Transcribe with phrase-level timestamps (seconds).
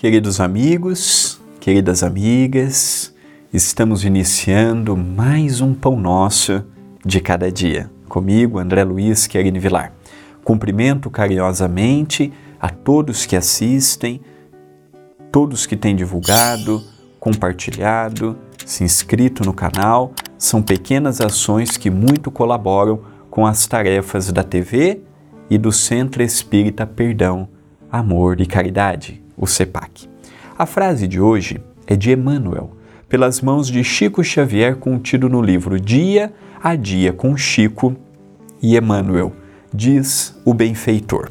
[0.00, 3.14] Queridos amigos, queridas amigas,
[3.52, 6.64] estamos iniciando mais um Pão Nosso
[7.04, 7.90] de cada dia.
[8.08, 9.92] Comigo, André Luiz Querine Vilar.
[10.42, 14.22] Cumprimento carinhosamente a todos que assistem,
[15.30, 16.82] todos que têm divulgado,
[17.18, 20.14] compartilhado, se inscrito no canal.
[20.38, 25.02] São pequenas ações que muito colaboram com as tarefas da TV
[25.50, 27.46] e do Centro Espírita Perdão,
[27.92, 30.08] Amor e Caridade o CEPAC.
[30.56, 32.76] A frase de hoje é de Emmanuel,
[33.08, 36.32] pelas mãos de Chico Xavier, contido no livro Dia
[36.62, 37.96] a Dia com Chico
[38.62, 39.32] e Emmanuel,
[39.72, 41.30] diz o benfeitor: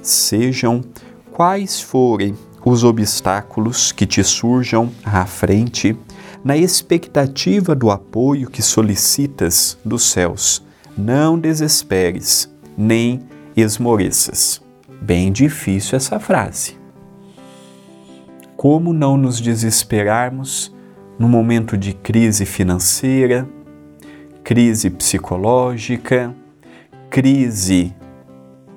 [0.00, 0.82] Sejam
[1.30, 5.94] quais forem os obstáculos que te surjam à frente,
[6.42, 10.62] na expectativa do apoio que solicitas dos céus,
[10.96, 13.20] não desesperes, nem
[13.54, 14.62] esmoreças.
[15.00, 16.83] Bem difícil essa frase.
[18.64, 20.74] Como não nos desesperarmos
[21.18, 23.46] no momento de crise financeira,
[24.42, 26.34] crise psicológica,
[27.10, 27.94] crise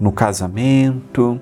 [0.00, 1.38] no casamento,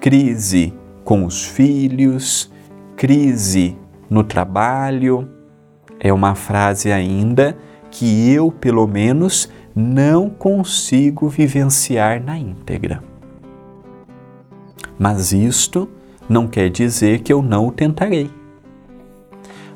[0.00, 2.48] crise com os filhos,
[2.94, 3.76] crise
[4.08, 5.28] no trabalho.
[5.98, 7.58] É uma frase ainda
[7.90, 13.02] que eu, pelo menos, não consigo vivenciar na íntegra.
[14.96, 15.88] Mas isto
[16.30, 18.30] não quer dizer que eu não o tentarei.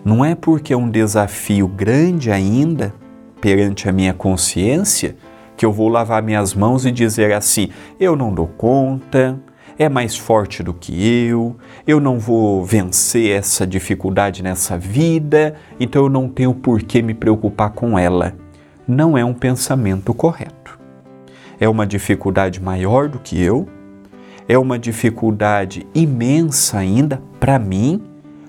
[0.04, 2.94] Não é porque é um desafio grande ainda
[3.41, 5.16] perante a minha consciência
[5.56, 9.37] que eu vou lavar minhas mãos e dizer assim: eu não dou conta,
[9.76, 16.04] é mais forte do que eu, eu não vou vencer essa dificuldade nessa vida, então
[16.04, 18.32] eu não tenho por que me preocupar com ela.
[18.87, 20.78] Não é um pensamento correto.
[21.59, 23.69] É uma dificuldade maior do que eu,
[24.49, 28.00] é uma dificuldade imensa ainda para mim,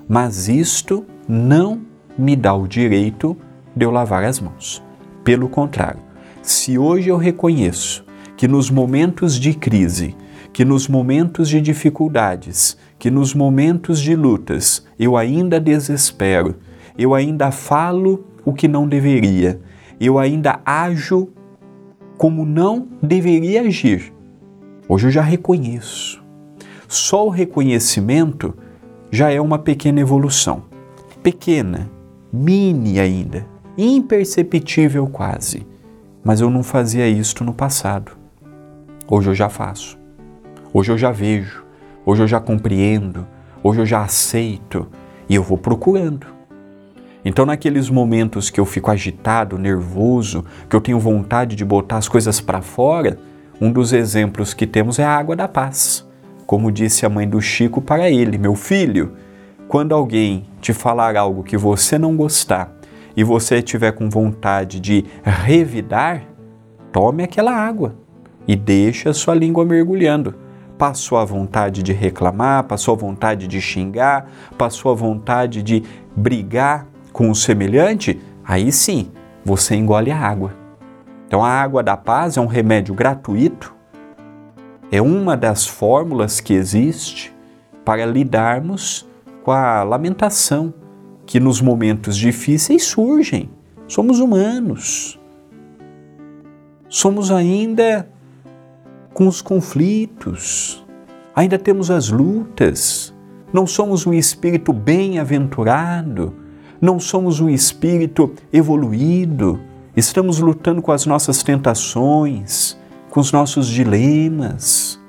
[0.08, 1.82] mas isto não
[2.18, 3.36] me dá o direito
[3.76, 4.84] de eu lavar as mãos.
[5.24, 6.00] Pelo contrário,
[6.42, 8.06] se hoje eu reconheço
[8.38, 10.16] que nos momentos de crise,
[10.54, 16.56] que nos momentos de dificuldades, que nos momentos de lutas eu ainda desespero,
[16.98, 19.60] eu ainda falo o que não deveria,
[20.00, 21.30] eu ainda ajo
[22.18, 24.14] como não deveria agir,
[24.88, 26.24] Hoje eu já reconheço.
[26.88, 28.54] Só o reconhecimento
[29.12, 30.64] já é uma pequena evolução.
[31.24, 31.90] Pequena,
[32.32, 35.66] mini ainda, imperceptível quase.
[36.24, 38.12] Mas eu não fazia isto no passado.
[39.08, 39.98] Hoje eu já faço.
[40.72, 41.66] Hoje eu já vejo.
[42.06, 43.26] Hoje eu já compreendo.
[43.64, 44.88] Hoje eu já aceito.
[45.28, 46.28] E eu vou procurando.
[47.24, 52.08] Então, naqueles momentos que eu fico agitado, nervoso, que eu tenho vontade de botar as
[52.08, 53.18] coisas para fora,
[53.60, 56.06] um dos exemplos que temos é a água da paz.
[56.46, 59.14] Como disse a mãe do Chico para ele: Meu filho,
[59.68, 62.72] quando alguém te falar algo que você não gostar
[63.16, 66.24] e você tiver com vontade de revidar,
[66.92, 67.96] tome aquela água
[68.48, 70.36] e deixe a sua língua mergulhando.
[70.78, 75.82] Passou a vontade de reclamar, passou a vontade de xingar, passou a vontade de
[76.14, 79.10] brigar com o semelhante, aí sim
[79.44, 80.65] você engole a água
[81.28, 83.74] então, a água da paz é um remédio gratuito,
[84.92, 87.36] é uma das fórmulas que existe
[87.84, 89.08] para lidarmos
[89.44, 90.74] com a lamentação
[91.26, 93.50] que nos momentos difíceis surgem.
[93.88, 95.20] Somos humanos.
[96.88, 98.08] Somos ainda
[99.14, 100.86] com os conflitos,
[101.36, 103.14] ainda temos as lutas.
[103.52, 106.34] Não somos um espírito bem-aventurado,
[106.80, 109.60] não somos um espírito evoluído
[109.96, 112.78] Estamos lutando com as nossas tentações,
[113.10, 115.00] com os nossos dilemas.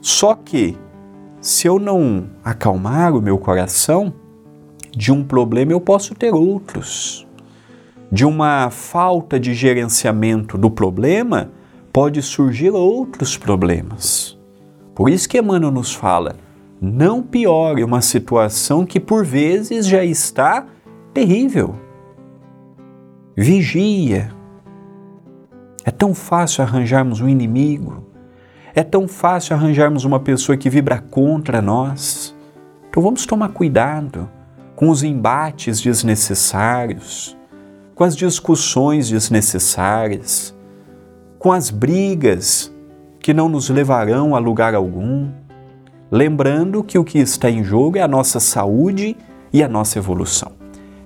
[0.00, 0.76] Só que,
[1.40, 4.12] se eu não acalmar o meu coração,
[4.90, 7.24] de um problema eu posso ter outros.
[8.10, 11.52] De uma falta de gerenciamento do problema,
[11.92, 14.36] pode surgir outros problemas.
[14.92, 16.34] Por isso que Emmanuel nos fala:
[16.80, 20.66] não piore uma situação que por vezes já está
[21.14, 21.76] terrível.
[23.34, 24.30] Vigia.
[25.86, 28.06] É tão fácil arranjarmos um inimigo.
[28.74, 32.36] É tão fácil arranjarmos uma pessoa que vibra contra nós.
[32.90, 34.28] Então vamos tomar cuidado
[34.76, 37.34] com os embates desnecessários,
[37.94, 40.54] com as discussões desnecessárias,
[41.38, 42.70] com as brigas
[43.18, 45.30] que não nos levarão a lugar algum.
[46.10, 49.16] Lembrando que o que está em jogo é a nossa saúde
[49.50, 50.61] e a nossa evolução.